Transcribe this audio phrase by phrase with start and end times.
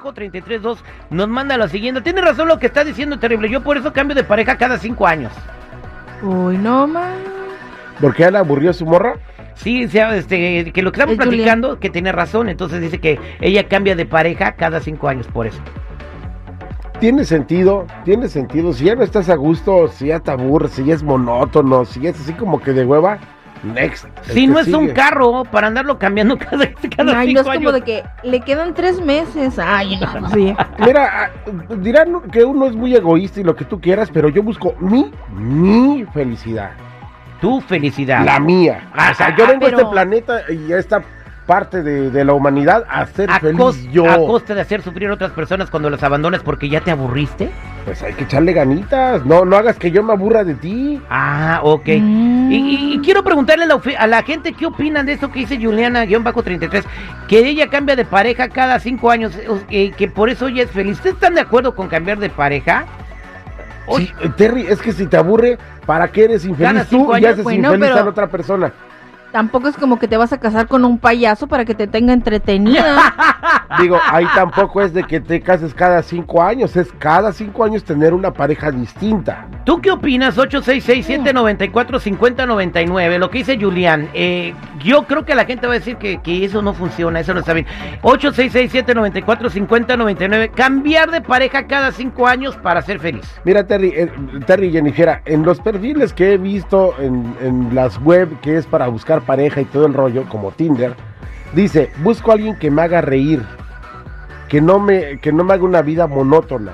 [0.00, 0.78] Julián-332
[1.10, 2.00] nos manda lo siguiente.
[2.00, 3.48] Tiene razón lo que está diciendo Terrible.
[3.50, 5.32] Yo por eso cambio de pareja cada cinco años.
[6.22, 7.14] Uy, no más.
[8.00, 9.14] ¿Por qué le aburrió su morra?
[9.54, 11.28] Sí, sea, este, que lo que estamos Es Julián.
[11.60, 12.48] platicando, que tiene razón.
[12.48, 15.60] Entonces dice que ella cambia de pareja cada cinco años por eso.
[17.00, 18.72] Tiene sentido, tiene sentido.
[18.72, 22.00] Si ya no estás a gusto, si ya te aburres, si ya es monótono, si
[22.00, 23.18] ya es así como que de hueva,
[23.64, 24.06] next.
[24.22, 27.82] Si no es un carro para andarlo cambiando cada, cada Ay, no es como de
[27.82, 29.58] que le quedan tres meses.
[29.58, 30.54] Ay, no, sí.
[30.78, 31.30] Mira, ah,
[31.76, 35.10] dirán que uno es muy egoísta y lo que tú quieras, pero yo busco mi,
[35.32, 36.70] mi felicidad.
[37.40, 38.24] Tu felicidad.
[38.24, 38.90] La mía.
[38.92, 41.02] Ah, o sea, yo ah, vengo a este planeta y a esta
[41.46, 44.08] parte de, de la humanidad a ser a, feliz yo.
[44.08, 47.50] a costa de hacer sufrir a otras personas cuando las abandonas porque ya te aburriste.
[47.88, 49.24] Pues hay que echarle ganitas.
[49.24, 51.00] No, no hagas que yo me aburra de ti.
[51.08, 51.88] Ah, ok.
[52.00, 52.52] Mm.
[52.52, 55.30] Y, y- y quiero preguntarle a la, ofi- a la gente qué opinan de esto
[55.32, 56.84] que dice Juliana-33,
[57.28, 59.32] que ella cambia de pareja cada cinco años,
[59.70, 60.94] eh, que por eso ella es feliz.
[60.98, 62.84] ¿Ustedes están de acuerdo con cambiar de pareja?
[63.86, 67.42] Oye, Sí, Terry, es que si te aburre, ¿para qué eres infeliz tú y haces
[67.42, 68.72] bueno, infeliz pero- a la otra persona?
[69.32, 72.14] Tampoco es como que te vas a casar con un payaso para que te tenga
[72.14, 73.14] entretenida.
[73.80, 77.84] Digo, ahí tampoco es de que te cases cada cinco años, es cada cinco años
[77.84, 79.46] tener una pareja distinta.
[79.64, 80.38] ¿Tú qué opinas?
[80.38, 84.08] 866-794-5099, lo que dice Julián.
[84.14, 87.34] Eh, yo creo que la gente va a decir que, que eso no funciona, eso
[87.34, 87.66] no está bien.
[88.02, 93.30] 866-794-5099, cambiar de pareja cada cinco años para ser feliz.
[93.44, 94.10] Mira, Terry, eh,
[94.46, 98.64] Terry y Jennifer, en los perfiles que he visto en, en las web que es
[98.66, 100.94] para buscar pareja y todo el rollo, como Tinder,
[101.52, 103.42] dice, busco a alguien que me haga reír,
[104.48, 106.72] que no me, que no me haga una vida monótona,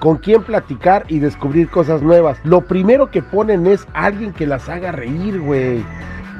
[0.00, 2.38] con quien platicar y descubrir cosas nuevas.
[2.44, 5.84] Lo primero que ponen es alguien que las haga reír, güey.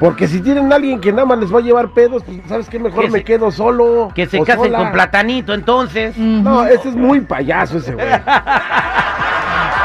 [0.01, 2.69] Porque si tienen a alguien que nada más les va a llevar pedos, pues sabes
[2.69, 4.11] qué, mejor Que me se- quedo solo.
[4.13, 4.79] Que se o casen sola.
[4.79, 6.19] con platanito, entonces.
[6.19, 8.05] No, ese es muy payaso ese güey.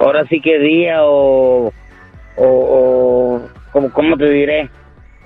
[0.00, 1.72] ahora sí que día o,
[2.36, 4.68] o, como, ¿cómo te diré?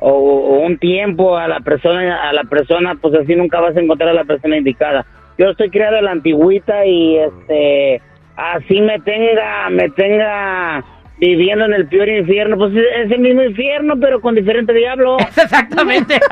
[0.01, 4.11] O, un tiempo a la persona, a la persona, pues así nunca vas a encontrar
[4.11, 5.07] a la persona indicada.
[5.39, 8.03] Yo estoy criado a la antigüita y, este,
[8.37, 10.85] así me tenga, me tenga
[11.21, 15.17] viviendo en el peor infierno, pues es el mismo infierno, pero con diferente diablo.
[15.37, 16.21] Exactamente.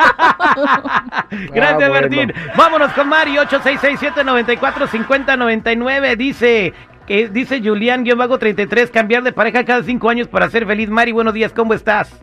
[1.53, 1.93] Gracias, Ah, bueno.
[1.93, 2.33] Martín.
[2.57, 6.17] Vámonos con Mari, 866-794-5099.
[6.17, 6.73] Dice,
[7.07, 10.89] que dice Julián-33, cambiar de pareja cada cinco años para ser feliz.
[10.89, 12.23] Mari, buenos días, ¿cómo estás?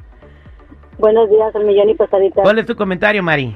[0.97, 2.41] Buenos días, al millón y pasadita.
[2.43, 3.55] ¿Cuál es tu comentario, Mari?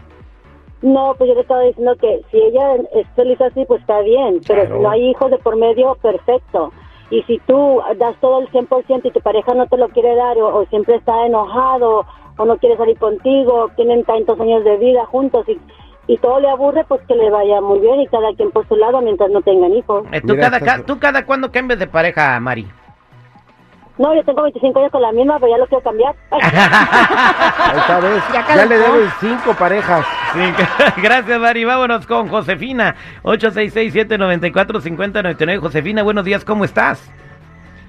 [0.82, 4.42] No, pues yo le estaba diciendo que si ella es feliz así, pues está bien,
[4.48, 4.78] pero Claro.
[4.78, 6.72] si no hay hijos de por medio, perfecto.
[7.10, 10.38] Y si tú das todo el 100% y tu pareja no te lo quiere dar
[10.40, 12.06] o, o siempre está enojado
[12.38, 15.58] o no quiere salir contigo, tienen tantos años de vida juntos y,
[16.08, 18.76] y todo le aburre, pues que le vaya muy bien y cada quien por su
[18.76, 20.04] lado mientras no tengan hijos.
[20.12, 22.68] Eh, ¿tú, Mira, cada, ca- ¿Tú cada cuándo cambias de pareja, Mari?
[23.98, 26.14] No, yo tengo 25 años con la misma, pero ya lo quiero cambiar.
[26.32, 26.40] Ahí
[27.80, 28.24] está, ¿ves?
[28.32, 30.06] Ya Ya, le debes cinco parejas.
[30.34, 30.40] Sí,
[31.02, 31.66] gracias, Mari.
[31.66, 35.58] Vámonos con Josefina, 866-794-5099.
[35.60, 37.12] Josefina, buenos días, ¿cómo estás?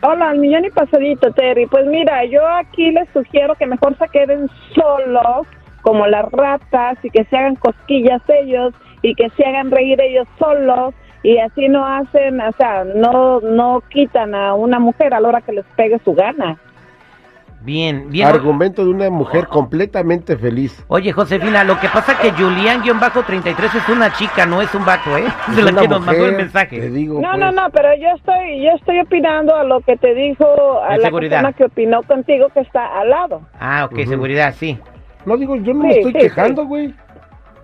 [0.00, 1.67] Hola, al millón y pasadito, Terry.
[1.67, 5.47] Pues mira, yo aquí les sugiero que mejor se queden solos,
[5.82, 8.73] como las ratas, y que se hagan cosquillas ellos,
[9.03, 13.82] y que se hagan reír ellos solos, y así no hacen, o sea, no, no
[13.91, 16.59] quitan a una mujer a la hora que les pegue su gana.
[17.61, 18.29] Bien, bien.
[18.29, 20.85] Argumento de una mujer completamente feliz.
[20.87, 25.25] Oye, Josefina, lo que pasa que Julián-33 es una chica, no es un vato, ¿eh?
[25.49, 26.81] Es De la una que nos mandó el mujer, mensaje.
[26.81, 27.41] Te digo, No, pues.
[27.41, 30.47] no, no, pero yo estoy, yo estoy opinando a lo que te dijo
[30.85, 31.31] a De la seguridad.
[31.43, 33.43] persona que opinó contigo que está al lado.
[33.59, 34.79] Ah, ok, seguridad, sí.
[35.26, 36.94] No, digo, yo no me Sí, estoy sí, quejando, güey.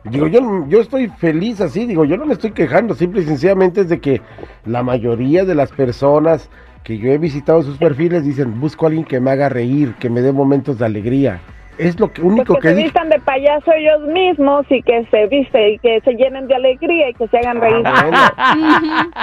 [0.05, 3.81] Digo, yo, yo estoy feliz así, digo, yo no me estoy quejando, simple y sencillamente
[3.81, 4.21] es de que
[4.67, 6.51] la mayoría de las personas
[6.83, 10.11] que yo he visitado sus perfiles dicen, busco a alguien que me haga reír, que
[10.11, 11.41] me dé momentos de alegría.
[11.77, 12.85] Es lo que Pues único que que se dije.
[12.85, 17.09] vistan de payaso ellos mismos y que se viste y que se llenen de alegría
[17.11, 17.83] y que se hagan reír.
[17.85, 18.19] Ah, bueno,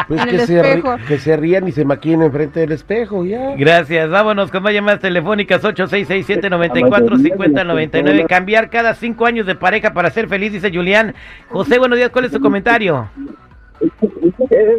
[0.07, 0.83] pues que se,
[1.25, 3.55] que rían y se maquinen enfrente del espejo, ya.
[3.55, 8.27] Gracias, vámonos con más llamadas telefónicas 8667-945099.
[8.27, 11.15] Cambiar cada cinco años de pareja para ser feliz, dice Julián.
[11.49, 13.07] José, buenos días, ¿cuál es tu comentario?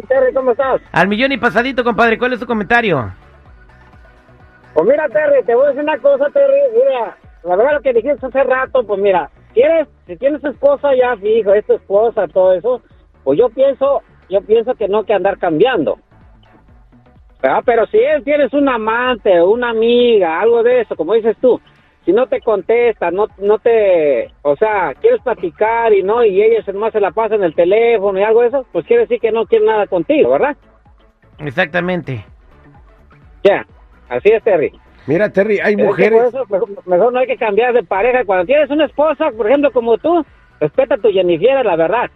[0.07, 0.81] Terry, ¿cómo estás?
[0.91, 3.11] Al millón y pasadito, compadre, ¿cuál es tu comentario?
[4.73, 6.59] Pues mira, Terry, te voy a decir una cosa, Terry.
[6.73, 11.15] Mira, la verdad lo que dijiste hace rato, pues mira, quieres, si tienes esposa ya
[11.17, 12.81] fijo, es tu esposa, todo eso,
[13.23, 15.99] pues yo pienso, yo pienso que no que andar cambiando.
[17.41, 17.61] ¿Verdad?
[17.65, 21.59] Pero si él tienes un amante, una amiga, algo de eso, como dices tú,
[22.05, 26.63] si no te contesta, no, no te, o sea, quieres platicar y no, y ella
[26.63, 29.19] se nomás se la pasa en el teléfono y algo de eso, pues quiere decir
[29.19, 30.55] que no quiere nada contigo, ¿verdad?
[31.39, 32.25] Exactamente.
[33.43, 33.65] Ya,
[34.09, 34.71] así es, Terry.
[35.05, 36.19] Mira, Terry, hay Es que mujeres.
[36.19, 38.23] por eso, mejor, mejor no hay que cambiar de pareja.
[38.25, 40.25] Cuando tienes una esposa, por ejemplo, como tú,
[40.59, 42.09] respeta a tu Jennifer, la verdad.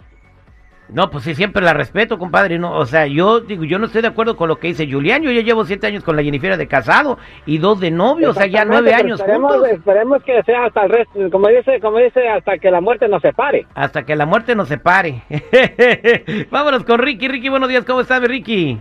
[0.89, 2.57] No, pues sí, siempre la respeto, compadre.
[2.57, 5.21] No, o sea, yo digo, yo no estoy de acuerdo con lo que dice Julián.
[5.21, 8.33] Yo ya llevo siete años con la Jennifer de casado y dos de novio, o
[8.33, 9.69] sea, ya nueve años esperemos, juntos.
[9.69, 13.21] esperemos que sea hasta el resto, como dice, como dice, hasta que la muerte nos
[13.21, 13.67] separe.
[13.75, 15.23] Hasta que la muerte nos separe.
[16.51, 17.27] Vámonos con Ricky.
[17.27, 18.79] Ricky, buenos días, ¿cómo estás, Ricky?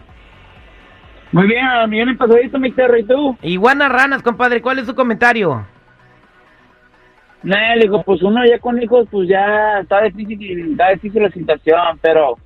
[1.37, 3.37] Muy bien, a millón y pasadito, mi Terry, ¿y tú?
[3.43, 5.67] Iguana Ranas, compadre, ¿cuál es su comentario?
[7.43, 11.31] No, le digo, pues uno ya con hijos, pues ya está difícil, está difícil la
[11.31, 12.39] situación, pero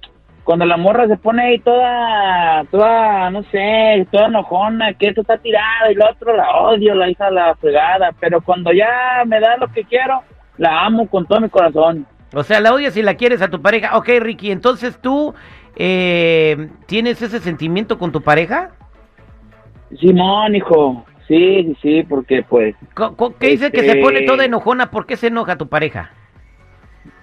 [0.43, 5.39] cuando la morra se pone ahí toda, toda, no sé, toda enojona, que esto está
[5.39, 9.57] tirada y lo otro la odio, la hija la fregada, pero cuando ya me da
[9.57, 10.25] lo que quiero,
[10.59, 12.09] la amo con todo mi corazón.
[12.35, 13.97] O sea, la odias y la quieres a tu pareja.
[13.97, 15.33] Ok, Ricky, entonces tú
[15.77, 18.73] eh, tienes ese sentimiento con tu pareja.
[19.99, 22.75] Simón, hijo, sí, sí, sí, porque pues,
[23.39, 24.91] ¿Qué dice que se Este- pone toda enojona?
[24.91, 26.11] ¿Por qué se enoja tu pareja?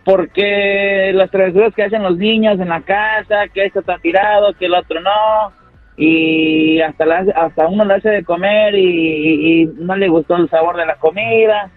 [0.03, 4.65] porque las travesuras que hacen los niños en la casa, que esto está tirado, que
[4.67, 5.51] el otro no,
[5.97, 10.37] y hasta la, hasta uno le hace de comer y, y- y no le gustó
[10.37, 11.69] el sabor de la comida,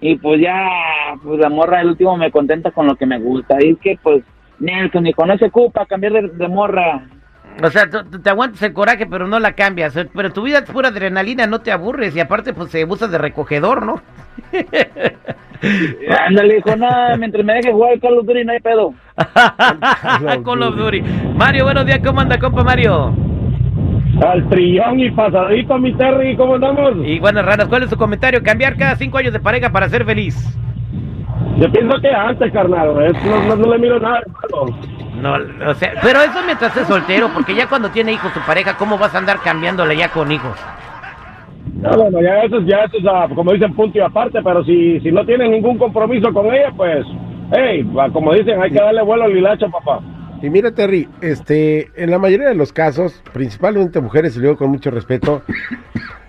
[0.00, 0.56] y pues ya,
[1.24, 3.98] pues la morra el último me contenta con lo que me gusta, y es que
[4.00, 4.22] pues,
[4.60, 7.02] Nelson, hijo, no se ocupa cambiar de, de morra,
[7.62, 9.94] O sea, te aguantas el coraje, pero no la cambias.
[10.14, 12.14] Pero tu vida es pura adrenalina, no te aburres.
[12.16, 14.02] Y aparte, pues se usas de recogedor, ¿no?
[16.26, 18.94] ándale, hijo, no, mientras me deje jugar Call of Duty no hay pedo.
[20.42, 21.02] Con los Duri.
[21.36, 23.14] Mario, buenos días, ¿cómo anda, compa Mario?
[24.24, 26.94] Al trillón y pasadito, mi Terry, ¿cómo andamos?
[27.04, 28.42] Y buenas ranas, ¿cuál es su comentario?
[28.42, 30.36] Cambiar cada cinco años de pareja para ser feliz.
[31.58, 34.78] Yo pienso que antes, carnal, no, no- no le miro nada de malo.
[35.20, 35.34] No,
[35.70, 38.98] o sea, pero eso mientras estés soltero, porque ya cuando tiene hijos tu pareja, ¿cómo
[38.98, 40.56] vas a andar cambiándole ya con hijos?
[41.76, 44.64] No, bueno, ya eso, es- ya eso es, ah, como dicen, punto y aparte, pero
[44.64, 47.04] si, si no tienen ningún compromiso con ella, pues,
[47.52, 50.00] hey, como dicen, hay que darle vuelo al hilacho, papá.
[50.42, 54.70] Y mira, Terry, este, en la mayoría de los casos, principalmente mujeres, y luego con
[54.70, 55.42] mucho respeto,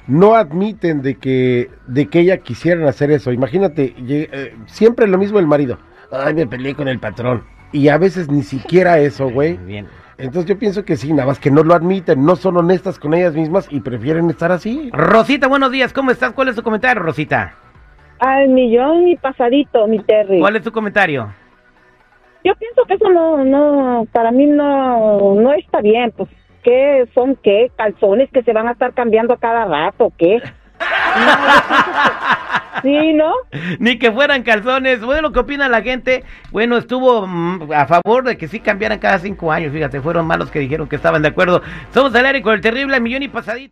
[0.08, 3.32] no admiten de que, de que ella quisieran hacer eso.
[3.32, 5.80] Imagínate, eh, siempre lo mismo el marido.
[6.12, 7.44] Ay, me peleé con el patrón.
[7.72, 9.58] Y a veces ni siquiera eso, güey.
[9.58, 9.88] Bien.
[10.18, 13.14] Entonces yo pienso que sí, nada más que no lo admiten, no son honestas con
[13.14, 14.90] ellas mismas y prefieren estar así.
[14.94, 16.32] Rosita, buenos días, ¿cómo estás?
[16.32, 17.54] ¿Cuál es tu comentario, Rosita?
[18.20, 20.40] Al millón y pasadito, mi Terry.
[20.40, 21.34] ¿Cuál es tu comentario?
[22.46, 26.30] Yo pienso que eso no, no, para mí no, no está bien, pues,
[26.64, 27.72] ¿qué son qué?
[27.76, 30.42] ¿Calzones que se van a estar cambiando a cada rato, qué?
[32.86, 33.34] Sí, ¿no?
[33.80, 35.02] Ni que fueran calzones.
[35.02, 36.24] Bueno, ¿qué opina la gente?
[36.52, 39.74] Bueno, estuvo mm, a favor de que sí cambiaran cada cinco años.
[39.74, 41.64] Fíjate, fueron malos que dijeron que estaban de acuerdo.
[41.92, 43.64] Somos al aire con el terrible millón y pasadito.